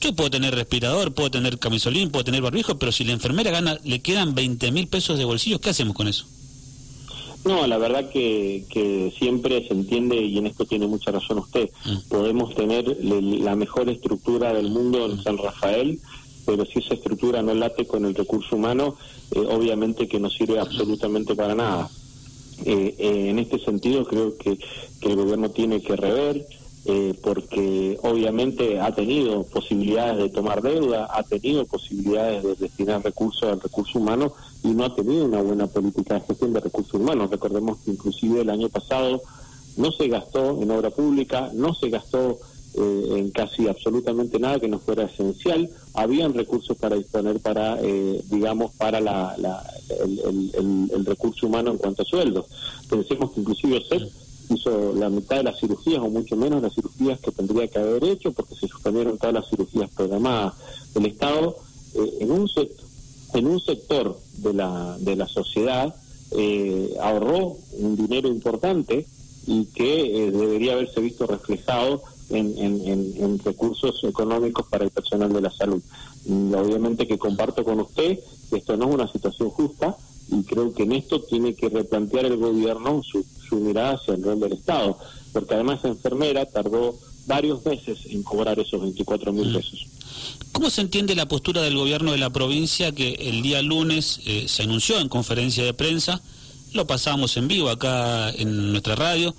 yo 0.00 0.14
puedo 0.14 0.30
tener 0.30 0.54
respirador, 0.54 1.12
puedo 1.12 1.30
tener 1.30 1.58
camisolín, 1.58 2.10
puedo 2.10 2.24
tener 2.24 2.42
barbijo, 2.42 2.78
pero 2.78 2.90
si 2.90 3.04
la 3.04 3.12
enfermera 3.12 3.50
gana, 3.50 3.78
le 3.84 4.00
quedan 4.00 4.34
20 4.34 4.72
mil 4.72 4.88
pesos 4.88 5.18
de 5.18 5.24
bolsillos, 5.24 5.60
¿qué 5.60 5.70
hacemos 5.70 5.94
con 5.94 6.08
eso? 6.08 6.26
No, 7.44 7.66
la 7.66 7.78
verdad 7.78 8.10
que, 8.10 8.64
que 8.70 9.12
siempre 9.18 9.66
se 9.66 9.72
entiende, 9.72 10.16
y 10.16 10.36
en 10.38 10.46
esto 10.46 10.66
tiene 10.66 10.86
mucha 10.86 11.10
razón 11.10 11.38
usted, 11.38 11.70
mm. 11.84 12.08
podemos 12.08 12.54
tener 12.54 12.96
la 13.02 13.56
mejor 13.56 13.88
estructura 13.88 14.52
del 14.52 14.68
mundo 14.68 15.06
en 15.06 15.22
San 15.22 15.38
Rafael, 15.38 15.98
pero 16.44 16.64
si 16.66 16.80
esa 16.80 16.94
estructura 16.94 17.42
no 17.42 17.54
late 17.54 17.86
con 17.86 18.04
el 18.04 18.14
recurso 18.14 18.56
humano, 18.56 18.96
eh, 19.30 19.38
obviamente 19.38 20.08
que 20.08 20.18
no 20.20 20.28
sirve 20.28 20.58
absolutamente 20.58 21.34
para 21.34 21.54
nada. 21.54 21.88
Eh, 22.64 22.94
eh, 22.98 23.30
en 23.30 23.38
este 23.38 23.58
sentido 23.58 24.04
creo 24.04 24.36
que, 24.36 24.58
que 25.00 25.08
el 25.08 25.16
gobierno 25.16 25.50
tiene 25.50 25.80
que 25.80 25.96
rever, 25.96 26.46
eh, 26.92 27.14
porque 27.22 27.96
obviamente 28.02 28.80
ha 28.80 28.92
tenido 28.92 29.44
posibilidades 29.44 30.18
de 30.18 30.28
tomar 30.28 30.60
deuda, 30.60 31.06
ha 31.08 31.22
tenido 31.22 31.64
posibilidades 31.64 32.42
de 32.42 32.56
destinar 32.56 33.04
recursos 33.04 33.44
al 33.44 33.60
recurso 33.60 34.00
humano 34.00 34.32
y 34.64 34.68
no 34.68 34.86
ha 34.86 34.94
tenido 34.96 35.26
una 35.26 35.40
buena 35.40 35.68
política 35.68 36.14
de 36.14 36.22
gestión 36.22 36.52
de 36.52 36.58
recursos 36.58 36.94
humanos. 36.94 37.30
Recordemos 37.30 37.78
que 37.84 37.92
inclusive 37.92 38.40
el 38.40 38.50
año 38.50 38.68
pasado 38.68 39.22
no 39.76 39.92
se 39.92 40.08
gastó 40.08 40.60
en 40.60 40.68
obra 40.72 40.90
pública, 40.90 41.52
no 41.54 41.74
se 41.74 41.90
gastó 41.90 42.40
eh, 42.74 43.14
en 43.18 43.30
casi 43.30 43.68
absolutamente 43.68 44.40
nada 44.40 44.58
que 44.58 44.66
no 44.66 44.80
fuera 44.80 45.04
esencial. 45.04 45.70
Habían 45.94 46.34
recursos 46.34 46.76
para 46.76 46.96
disponer 46.96 47.38
para, 47.38 47.78
eh, 47.80 48.20
digamos, 48.30 48.72
para 48.72 49.00
la, 49.00 49.36
el, 50.00 51.06
recurso 51.06 51.46
humano 51.46 51.70
en 51.70 51.78
cuanto 51.78 52.02
a 52.02 52.04
sueldos. 52.04 52.46
Pensemos 52.88 53.30
que 53.30 53.40
inclusive 53.40 53.76
hizo 54.50 54.92
la 54.94 55.08
mitad 55.08 55.36
de 55.36 55.44
las 55.44 55.60
cirugías 55.60 56.00
o 56.00 56.08
mucho 56.08 56.36
menos 56.36 56.62
las 56.62 56.74
cirugías 56.74 57.20
que 57.20 57.30
tendría 57.30 57.68
que 57.68 57.78
haber 57.78 58.04
hecho 58.04 58.32
porque 58.32 58.54
se 58.54 58.68
suspendieron 58.68 59.18
todas 59.18 59.34
las 59.34 59.48
cirugías 59.48 59.90
programadas. 59.90 60.54
El 60.94 61.06
Estado 61.06 61.56
eh, 61.94 62.18
en 62.20 62.30
un 62.30 62.50
en 63.32 63.46
un 63.46 63.60
sector 63.60 64.18
de 64.38 64.54
la 64.54 64.96
de 64.98 65.16
la 65.16 65.28
sociedad 65.28 65.94
eh, 66.32 66.94
ahorró 67.00 67.56
un 67.78 67.96
dinero 67.96 68.28
importante 68.28 69.06
y 69.46 69.64
que 69.66 70.26
eh, 70.26 70.30
debería 70.30 70.72
haberse 70.74 71.00
visto 71.00 71.26
reflejado 71.26 72.02
en, 72.30 72.56
en, 72.56 73.38
recursos 73.40 74.04
económicos 74.04 74.64
para 74.68 74.84
el 74.84 74.90
personal 74.90 75.32
de 75.32 75.40
la 75.40 75.50
salud. 75.50 75.82
obviamente 76.28 77.08
que 77.08 77.18
comparto 77.18 77.64
con 77.64 77.80
usted 77.80 78.20
que 78.48 78.58
esto 78.58 78.76
no 78.76 78.88
es 78.88 78.94
una 78.94 79.10
situación 79.10 79.50
justa 79.50 79.96
y 80.30 80.44
creo 80.44 80.72
que 80.72 80.84
en 80.84 80.92
esto 80.92 81.20
tiene 81.22 81.54
que 81.54 81.68
replantear 81.68 82.26
el 82.26 82.36
gobierno 82.36 83.02
su, 83.02 83.24
su 83.50 83.56
mirada 83.56 83.94
hacia 83.94 84.14
el 84.14 84.22
rol 84.22 84.40
del 84.40 84.52
Estado, 84.52 84.96
porque 85.32 85.54
además 85.54 85.80
la 85.82 85.90
enfermera 85.90 86.46
tardó 86.46 86.98
varios 87.26 87.64
meses 87.66 87.98
en 88.06 88.22
cobrar 88.22 88.58
esos 88.58 88.80
24 88.80 89.32
mil 89.32 89.50
mm. 89.50 89.54
pesos. 89.54 89.86
¿Cómo 90.52 90.70
se 90.70 90.80
entiende 90.80 91.14
la 91.14 91.28
postura 91.28 91.62
del 91.62 91.76
gobierno 91.76 92.12
de 92.12 92.18
la 92.18 92.30
provincia 92.30 92.92
que 92.92 93.12
el 93.12 93.42
día 93.42 93.62
lunes 93.62 94.20
eh, 94.26 94.46
se 94.48 94.62
anunció 94.62 94.98
en 94.98 95.08
conferencia 95.08 95.64
de 95.64 95.74
prensa? 95.74 96.22
Lo 96.72 96.86
pasamos 96.86 97.36
en 97.36 97.48
vivo 97.48 97.68
acá 97.68 98.30
en 98.30 98.72
nuestra 98.72 98.96
radio. 98.96 99.34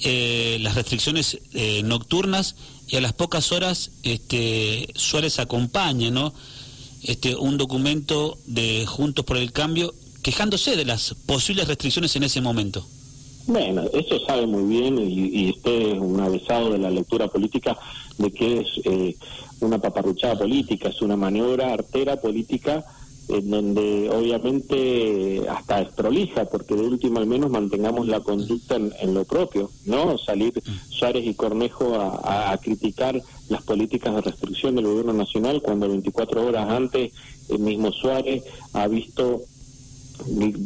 Eh, 0.00 0.58
las 0.60 0.74
restricciones 0.74 1.38
eh, 1.52 1.82
nocturnas 1.84 2.56
y 2.88 2.96
a 2.96 3.00
las 3.00 3.12
pocas 3.12 3.52
horas 3.52 3.90
este, 4.02 4.88
Suárez 4.94 5.38
acompaña 5.38 6.10
¿no? 6.10 6.34
este, 7.02 7.36
un 7.36 7.56
documento 7.56 8.36
de 8.46 8.86
Juntos 8.86 9.24
por 9.24 9.36
el 9.36 9.52
Cambio 9.52 9.94
quejándose 10.22 10.76
de 10.76 10.84
las 10.84 11.14
posibles 11.26 11.68
restricciones 11.68 12.16
en 12.16 12.24
ese 12.24 12.40
momento. 12.40 12.86
Bueno, 13.46 13.82
eso 13.92 14.18
sabe 14.26 14.46
muy 14.46 14.64
bien 14.64 14.98
y, 14.98 15.50
usted 15.50 15.92
es 15.92 15.98
un 15.98 16.18
avesado 16.18 16.70
de 16.70 16.78
la 16.78 16.90
lectura 16.90 17.28
política 17.28 17.76
de 18.16 18.32
que 18.32 18.60
es 18.60 18.68
eh, 18.84 19.16
una 19.60 19.78
paparruchada 19.78 20.38
política, 20.38 20.88
es 20.88 21.02
una 21.02 21.16
maniobra 21.16 21.72
artera 21.72 22.16
política 22.16 22.84
en 23.28 23.50
donde 23.50 24.10
obviamente 24.10 25.42
hasta 25.48 25.80
es 25.82 25.92
prolija, 25.92 26.44
porque 26.46 26.74
de 26.74 26.82
último 26.82 27.18
al 27.18 27.26
menos 27.26 27.50
mantengamos 27.50 28.06
la 28.06 28.20
conducta 28.20 28.76
en, 28.76 29.14
lo 29.14 29.24
propio, 29.24 29.70
¿no? 29.86 30.18
Salir 30.18 30.52
Suárez 30.90 31.26
y 31.26 31.34
Cornejo 31.34 31.94
a, 31.96 32.56
criticar 32.62 33.20
las 33.48 33.62
políticas 33.62 34.14
de 34.14 34.20
restricción 34.22 34.74
del 34.76 34.86
gobierno 34.86 35.12
nacional 35.12 35.60
cuando 35.62 35.88
24 35.88 36.46
horas 36.46 36.68
antes 36.70 37.12
el 37.48 37.58
mismo 37.58 37.92
Suárez 37.92 38.44
ha 38.72 38.86
visto 38.88 39.42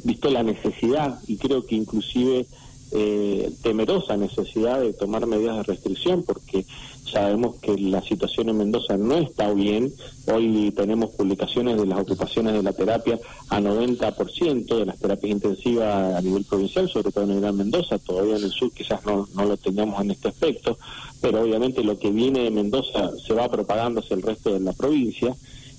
visto 0.05 0.31
la 0.31 0.43
necesidad 0.43 1.19
y 1.27 1.37
creo 1.39 1.65
que 1.65 1.75
inclusive 1.75 2.47
eh, 2.93 3.51
temerosa 3.63 4.17
necesidad 4.17 4.81
de 4.81 4.93
tomar 4.93 5.27
medidas 5.27 5.57
de 5.59 5.63
restricción 5.63 6.23
porque 6.23 6.65
sabemos 7.11 7.57
que 7.57 7.77
la 7.79 8.03
situación 8.03 8.49
en 8.49 8.59
Mendoza 8.59 8.97
no 8.97 9.17
está 9.17 9.53
bien. 9.53 9.93
Hoy 10.27 10.73
tenemos 10.77 11.11
publicaciones 11.11 11.79
de 11.79 11.87
las 11.87 12.01
ocupaciones 12.01 12.55
de 12.55 12.63
la 12.63 12.73
terapia 12.73 13.19
a 13.49 13.61
90% 13.61 14.79
de 14.79 14.87
las 14.87 14.99
terapias 14.99 15.33
intensivas 15.33 16.15
a 16.15 16.21
nivel 16.21 16.45
provincial, 16.45 16.89
sobre 16.89 17.11
todo 17.13 17.25
en 17.25 17.31
el 17.33 17.41
Gran 17.41 17.57
Mendoza. 17.57 17.99
Todavía 17.99 18.37
en 18.37 18.45
el 18.45 18.51
sur 18.51 18.73
quizás 18.73 19.05
no, 19.05 19.29
no 19.35 19.45
lo 19.45 19.57
tengamos 19.57 20.01
en 20.01 20.11
este 20.11 20.29
aspecto, 20.29 20.79
pero 21.21 21.43
obviamente 21.43 21.83
lo 21.83 21.99
que 21.99 22.11
viene 22.11 22.41
de 22.41 22.51
Mendoza 22.51 23.11
se 23.19 23.35
va 23.35 23.51
propagando 23.51 24.01
hacia 24.01 24.15
el 24.15 24.23
resto 24.23 24.53
de 24.53 24.61
la 24.61 24.73
provincia 24.73 25.35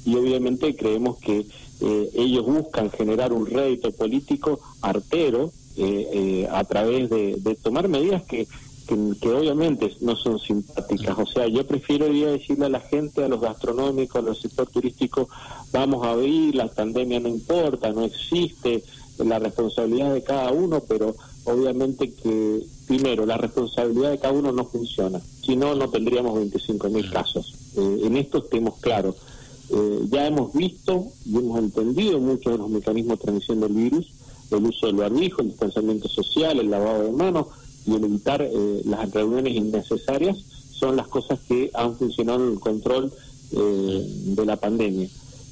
y 0.05 0.15
obviamente 0.15 0.75
creemos 0.75 1.17
que 1.19 1.45
eh, 1.81 2.09
ellos 2.15 2.45
buscan 2.45 2.89
generar 2.91 3.31
un 3.31 3.45
rédito 3.45 3.91
político 3.91 4.59
artero 4.81 5.51
a 6.51 6.63
través 6.63 7.09
de, 7.09 7.57
tomar 7.61 7.87
medidas 7.87 8.23
que, 8.23 8.47
que, 9.21 9.29
obviamente 9.29 9.91
no 10.01 10.15
son 10.15 10.39
simpáticas. 10.39 11.17
O 11.17 11.25
sea, 11.25 11.47
yo 11.47 11.65
preferiría 11.65 12.29
decirle 12.29 12.65
a 12.65 12.69
la 12.69 12.79
gente, 12.79 13.23
a 13.23 13.27
los 13.27 13.41
gastronómicos, 13.41 14.25
al 14.25 14.35
sector 14.35 14.67
turístico, 14.67 15.29
vamos 15.71 16.05
a 16.05 16.11
abrir, 16.11 16.55
la 16.55 16.67
pandemia 16.67 17.19
no 17.19 17.29
importa, 17.29 17.91
no 17.91 18.03
existe, 18.03 18.83
la 19.19 19.37
responsabilidad 19.37 20.13
de 20.13 20.23
cada 20.23 20.51
uno, 20.51 20.81
pero 20.87 21.15
obviamente 21.43 22.13
que, 22.13 22.61
primero, 22.87 23.25
la 23.25 23.37
responsabilidad 23.37 24.11
de 24.11 24.19
cada 24.19 24.33
uno 24.33 24.51
no 24.51 24.65
funciona. 24.65 25.19
Si 25.19 25.55
no, 25.55 25.75
no 25.75 25.89
tendríamos 25.89 26.35
25 26.35 26.89
mil 26.89 27.09
casos. 27.11 27.53
Eh, 27.75 28.01
en 28.05 28.17
esto 28.17 28.39
estemos 28.39 28.77
claros. 28.79 29.15
ya 30.09 30.25
hemos 30.25 30.53
visto 30.53 31.05
y 31.25 31.37
hemos 31.37 31.59
entendido 31.59 32.19
muchos 32.19 32.53
de 32.53 32.57
los 32.57 32.69
mecanismos 32.69 33.19
de 33.19 33.23
transmisión 33.23 33.59
del 33.59 33.73
virus 33.73 34.07
el 34.51 34.65
uso 34.65 34.87
del 34.87 34.95
barbijo, 34.95 35.41
el 35.41 35.49
distanciamiento 35.49 36.07
social, 36.07 36.59
el 36.59 36.69
lavado 36.69 37.03
de 37.03 37.11
manos 37.11 37.47
y 37.85 37.95
el 37.95 38.03
evitar 38.03 38.41
eh, 38.41 38.81
las 38.85 39.11
reuniones 39.11 39.55
innecesarias 39.55 40.37
son 40.71 40.95
las 40.95 41.07
cosas 41.07 41.39
que 41.47 41.69
han 41.73 41.95
funcionado 41.95 42.45
en 42.45 42.53
el 42.53 42.59
control 42.59 43.11
eh, 43.51 44.03
de 44.35 44.45
la 44.45 44.55
pandemia. 44.57 45.07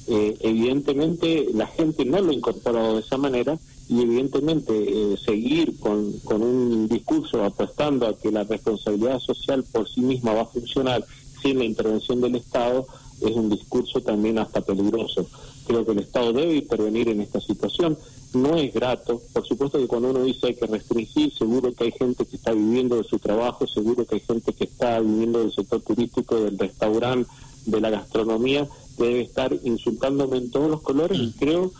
Eh, 0.06 0.36
evidentemente 0.40 1.48
la 1.52 1.66
gente 1.66 2.04
no 2.04 2.20
lo 2.20 2.30
ha 2.30 2.34
incorporado 2.34 2.94
de 2.94 3.00
esa 3.00 3.18
manera 3.18 3.58
y 3.90 4.00
evidentemente 4.00 5.16
seguir 5.24 5.78
con, 5.78 6.12
con 6.20 6.42
un 6.42 6.88
discurso 6.88 7.44
apostando 7.44 8.06
a 8.06 8.16
que 8.16 8.30
la 8.30 8.44
responsabilidad 8.44 9.18
social 9.18 9.64
por 9.70 9.88
sí 9.88 10.00
misma 10.00 10.32
va 10.32 10.42
a 10.42 10.46
funcionar 10.46 11.04
sin 11.42 11.58
la 11.58 11.64
intervención 11.64 12.20
del 12.20 12.36
Estado 12.36 12.86
es 13.20 13.32
un 13.32 13.50
discurso 13.50 14.00
también 14.00 14.38
hasta 14.38 14.60
peligroso. 14.60 15.26
Creo 15.68 15.84
que 15.84 15.92
el 15.92 15.98
Estado 15.98 16.32
debe 16.32 16.56
intervenir 16.56 17.10
en 17.10 17.20
esta 17.20 17.40
situación 17.40 17.98
no 18.32 18.56
es 18.56 18.72
grato. 18.72 19.20
Por 19.34 19.46
supuesto 19.46 19.78
que 19.78 19.86
cuando 19.86 20.10
uno 20.10 20.22
dice 20.22 20.48
hay 20.48 20.54
que 20.54 20.66
restringir, 20.66 21.32
seguro 21.34 21.74
que 21.74 21.84
hay 21.84 21.92
gente 21.92 22.24
que 22.24 22.36
está 22.36 22.52
viviendo 22.52 22.96
de 22.96 23.04
su 23.04 23.18
trabajo, 23.18 23.66
seguro 23.66 24.06
que 24.06 24.14
hay 24.14 24.22
gente 24.22 24.54
que 24.54 24.64
está 24.64 24.98
viviendo 25.00 25.40
del 25.40 25.52
sector 25.52 25.82
turístico, 25.82 26.40
del 26.40 26.58
restaurante, 26.58 27.30
de 27.66 27.80
la 27.82 27.90
gastronomía, 27.90 28.66
debe 28.96 29.20
estar 29.20 29.54
insultándome 29.62 30.38
en 30.38 30.50
todos 30.50 30.70
los 30.70 30.80
colores 30.80 31.18
y 31.18 31.32
creo 31.32 31.70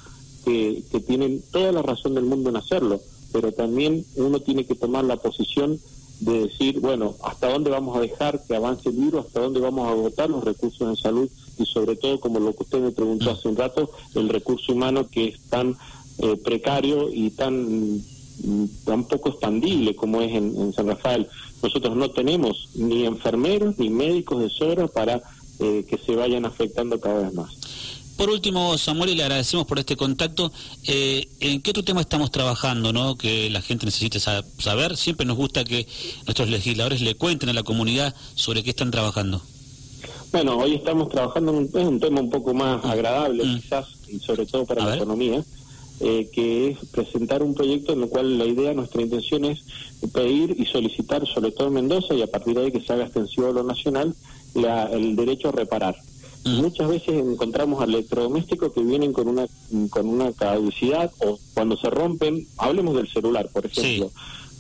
que, 0.45 0.85
que 0.93 1.01
tienen 1.01 1.43
toda 1.51 1.73
la 1.73 1.81
razón 1.81 2.15
del 2.15 2.25
mundo 2.25 2.51
en 2.51 2.57
hacerlo, 2.57 3.01
pero 3.33 3.53
también 3.53 4.05
uno 4.17 4.41
tiene 4.41 4.67
que 4.67 4.75
tomar 4.75 5.05
la 5.05 5.17
posición 5.17 5.81
de 6.21 6.47
decir, 6.47 6.81
bueno, 6.81 7.15
hasta 7.23 7.49
dónde 7.49 7.71
vamos 7.71 7.97
a 7.97 8.01
dejar 8.01 8.43
que 8.45 8.57
avance 8.57 8.89
el 8.89 8.97
virus, 8.97 9.27
hasta 9.27 9.41
dónde 9.41 9.61
vamos 9.61 9.87
a 9.87 9.93
agotar 9.93 10.29
los 10.29 10.45
recursos 10.45 10.89
en 10.89 10.97
salud 10.97 11.29
y 11.59 11.67
sobre 11.67 11.97
todo, 11.97 12.19
como 12.19 12.41
lo 12.41 12.53
que 12.55 12.65
usted 12.65 12.81
me 12.81 12.91
preguntó 12.91 13.27
mm. 13.27 13.35
hace 13.35 13.49
un 13.49 13.57
rato, 13.57 13.91
el 14.15 14.29
recurso 14.29 14.73
humano 14.73 15.09
que 15.09 15.29
es 15.29 15.41
tan 15.49 15.77
eh, 16.19 16.37
precario 16.37 17.09
y 17.13 17.31
tan, 17.31 18.03
tan 18.85 19.05
poco 19.05 19.31
expandible 19.31 19.95
como 19.95 20.21
es 20.21 20.33
en, 20.35 20.73
San 20.73 20.89
Rafael. 20.89 21.29
Nosotros 21.63 21.97
no 21.97 22.11
tenemos 22.11 22.71
ni 22.75 23.05
enfermeros 23.05 23.79
ni 23.79 23.89
médicos 23.91 24.41
de 24.41 24.49
sobra 24.49 24.89
para 24.89 25.23
eh, 25.61 25.85
que 25.89 25.99
se 25.99 26.17
vayan 26.17 26.45
afectando 26.45 27.01
cada 27.01 27.23
vez 27.23 27.35
más. 27.35 27.98
Por 28.19 28.31
último, 28.31 28.77
Samuel, 28.77 29.11
y 29.11 29.15
le 29.15 29.23
agradecemos 29.23 29.65
por 29.65 29.79
este 29.79 29.97
contacto. 29.97 30.51
Eh, 30.89 31.29
¿En 31.39 31.63
qué 31.63 31.71
otro 31.71 31.85
tema 31.85 32.01
estamos 32.01 32.33
trabajando, 32.33 32.93
no? 32.93 33.17
Que 33.17 33.49
la 33.49 33.63
gente 33.63 33.87
necesite 33.87 34.19
saber. 34.19 34.97
Siempre 34.97 35.25
nos 35.25 35.37
gusta 35.37 35.63
que 35.63 35.87
nuestros 36.27 36.49
legisladores 36.49 37.01
le 37.01 37.15
cuenten 37.15 37.49
a 37.49 37.53
la 37.53 37.63
comunidad 37.63 38.13
sobre 38.35 38.65
qué 38.65 38.71
están 38.71 38.91
trabajando. 38.91 39.41
Bueno, 40.33 40.59
hoy 40.59 40.75
estamos 40.75 41.11
trabajando 41.11 41.53
en 41.53 41.87
un, 41.87 42.01
tema 42.01 42.21
un 42.21 42.29
poco 42.29 42.53
más 42.53 42.83
mm. 42.83 42.89
agradable, 42.89 43.45
mm. 43.45 43.61
quizás, 43.61 43.87
y 44.09 44.19
sobre 44.19 44.47
todo 44.47 44.67
para 44.67 44.85
la 44.85 44.97
economía. 44.97 45.45
Eh, 46.01 46.29
que 46.33 46.71
es 46.71 46.79
presentar 46.91 47.43
un 47.45 47.55
proyecto 47.55 47.93
en 47.93 48.03
el 48.03 48.09
cual 48.09 48.37
la 48.37 48.47
idea, 48.47 48.73
nuestra 48.73 49.01
intención 49.01 49.45
es 49.45 49.61
pedir 50.13 50.57
y 50.59 50.67
solicitar, 50.67 51.25
sobre 51.25 51.53
todo 51.53 51.69
en 51.69 51.75
Mendoza, 51.75 52.15
y 52.15 52.23
a 52.23 52.27
partir 52.27 52.57
de 52.57 52.65
ahí 52.65 52.73
que 52.73 52.81
se 52.81 52.93
haga 52.93 53.05
extensivo 53.05 53.49
a 53.49 53.53
lo 53.53 53.63
nacional, 53.63 54.13
el 54.93 55.15
derecho 55.15 55.51
a 55.51 55.53
reparar. 55.53 55.97
Muchas 56.45 56.89
veces 56.89 57.15
encontramos 57.15 57.83
electrodomésticos 57.85 58.73
que 58.73 58.81
vienen 58.83 59.13
con 59.13 59.29
una 59.29 59.47
con 59.91 60.09
una 60.09 60.33
caducidad 60.33 61.13
o 61.19 61.39
cuando 61.55 61.77
se 61.77 61.91
rompen, 61.91 62.47
hablemos 62.57 62.97
del 62.97 63.09
celular, 63.09 63.49
por 63.53 63.67
ejemplo 63.67 64.11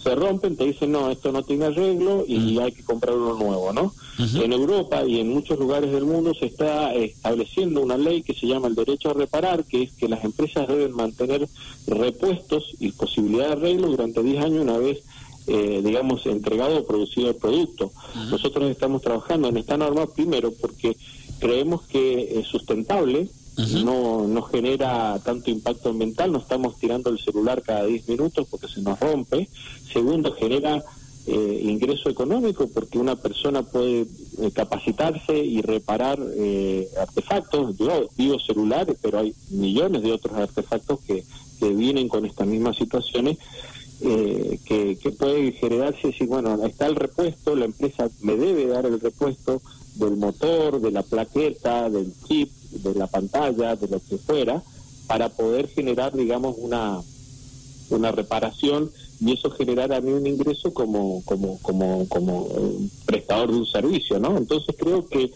se 0.02 0.14
rompen, 0.14 0.56
te 0.56 0.64
dicen, 0.64 0.92
no, 0.92 1.10
esto 1.10 1.32
no 1.32 1.42
tiene 1.42 1.66
arreglo 1.66 2.24
y 2.26 2.38
mm. 2.38 2.58
hay 2.60 2.72
que 2.72 2.84
comprar 2.84 3.16
uno 3.16 3.34
nuevo, 3.34 3.72
¿no? 3.72 3.92
En 4.18 4.52
Europa 4.52 5.04
y 5.06 5.20
en 5.20 5.28
muchos 5.28 5.58
lugares 5.58 5.92
del 5.92 6.04
mundo 6.04 6.34
se 6.34 6.46
está 6.46 6.92
estableciendo 6.94 7.80
una 7.80 7.96
ley 7.96 8.22
que 8.22 8.34
se 8.34 8.46
llama 8.46 8.66
el 8.66 8.74
derecho 8.74 9.10
a 9.10 9.14
reparar, 9.14 9.64
que 9.64 9.82
es 9.82 9.92
que 9.92 10.08
las 10.08 10.24
empresas 10.24 10.66
deben 10.66 10.92
mantener 10.92 11.48
repuestos 11.86 12.74
y 12.80 12.90
posibilidad 12.92 13.48
de 13.48 13.52
arreglo 13.52 13.88
durante 13.88 14.22
10 14.22 14.44
años 14.44 14.62
una 14.62 14.78
vez 14.78 15.02
eh, 15.46 15.80
digamos, 15.82 16.26
entregado 16.26 16.78
o 16.78 16.86
producido 16.86 17.30
el 17.30 17.36
producto. 17.36 17.90
Nosotros 18.30 18.70
estamos 18.70 19.00
trabajando 19.00 19.48
en 19.48 19.56
esta 19.56 19.78
norma 19.78 20.06
primero 20.06 20.52
porque 20.60 20.94
creemos 21.38 21.82
que 21.82 22.38
es 22.40 22.46
sustentable, 22.46 23.28
no, 23.84 24.28
no 24.28 24.42
genera 24.42 25.18
tanto 25.24 25.50
impacto 25.50 25.90
ambiental, 25.90 26.30
no 26.30 26.38
estamos 26.38 26.78
tirando 26.78 27.10
el 27.10 27.18
celular 27.18 27.62
cada 27.62 27.86
10 27.86 28.08
minutos 28.08 28.46
porque 28.48 28.68
se 28.68 28.80
nos 28.82 29.00
rompe. 29.00 29.48
Segundo, 29.92 30.32
genera 30.32 30.82
eh, 31.26 31.60
ingreso 31.64 32.08
económico 32.08 32.68
porque 32.68 32.98
una 32.98 33.16
persona 33.16 33.62
puede 33.62 34.06
eh, 34.40 34.50
capacitarse 34.54 35.36
y 35.36 35.60
reparar 35.60 36.18
eh, 36.36 36.88
artefactos, 36.98 37.76
yo 37.76 38.08
digo 38.16 38.38
celulares, 38.38 38.96
pero 39.02 39.18
hay 39.18 39.34
millones 39.50 40.02
de 40.02 40.12
otros 40.12 40.36
artefactos 40.36 41.00
que, 41.00 41.24
que 41.58 41.68
vienen 41.70 42.08
con 42.08 42.24
estas 42.24 42.46
mismas 42.46 42.76
situaciones. 42.76 43.38
que, 44.00 44.96
que 45.02 45.10
puede 45.10 45.50
generarse 45.52 45.98
y 46.04 46.10
decir, 46.12 46.28
bueno, 46.28 46.64
está 46.64 46.86
el 46.86 46.94
repuesto, 46.94 47.56
la 47.56 47.64
empresa 47.64 48.08
me 48.20 48.36
debe 48.36 48.68
dar 48.68 48.86
el 48.86 49.00
repuesto 49.00 49.60
del 49.98 50.16
motor, 50.16 50.80
de 50.80 50.90
la 50.90 51.02
plaqueta, 51.02 51.90
del 51.90 52.12
chip, 52.26 52.50
de 52.70 52.94
la 52.94 53.06
pantalla, 53.06 53.76
de 53.76 53.88
lo 53.88 54.00
que 54.00 54.18
fuera, 54.18 54.62
para 55.06 55.28
poder 55.28 55.68
generar, 55.68 56.16
digamos, 56.16 56.56
una 56.58 57.00
una 57.90 58.12
reparación 58.12 58.90
y 59.20 59.32
eso 59.32 59.50
generar 59.50 59.92
a 59.92 60.00
mí 60.00 60.12
un 60.12 60.26
ingreso 60.26 60.72
como 60.72 61.22
como 61.24 61.58
como 61.60 62.06
como 62.08 62.48
prestador 63.06 63.50
de 63.50 63.58
un 63.58 63.66
servicio, 63.66 64.18
¿no? 64.18 64.36
Entonces 64.36 64.74
creo 64.78 65.08
que, 65.08 65.32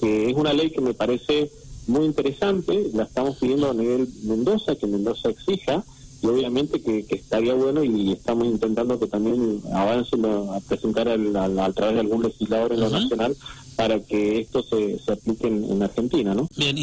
que 0.00 0.30
es 0.30 0.36
una 0.36 0.52
ley 0.52 0.70
que 0.70 0.80
me 0.80 0.94
parece 0.94 1.50
muy 1.86 2.04
interesante, 2.04 2.90
la 2.94 3.04
estamos 3.04 3.36
pidiendo 3.36 3.70
a 3.70 3.74
nivel 3.74 4.08
Mendoza, 4.24 4.76
que 4.76 4.86
Mendoza 4.86 5.30
exija, 5.30 5.84
y 6.24 6.26
obviamente 6.26 6.80
que, 6.80 7.04
estaría 7.10 7.52
bueno 7.52 7.84
y 7.84 8.12
estamos 8.12 8.46
intentando 8.46 8.98
que 8.98 9.06
también 9.06 9.60
avance 9.74 10.16
a 10.16 10.60
presentar 10.60 11.06
a 11.08 11.72
través 11.72 11.94
de 11.94 12.00
algún 12.00 12.22
legislador 12.22 12.72
en 12.72 12.80
lo 12.80 12.88
nacional 12.88 13.36
para 13.76 14.00
que 14.00 14.38
esto 14.38 14.62
se, 14.62 14.98
se 15.00 15.12
aplique 15.12 15.46
en, 15.48 15.64
en 15.64 15.82
Argentina, 15.82 16.34
¿no? 16.34 16.48
Bien, 16.56 16.78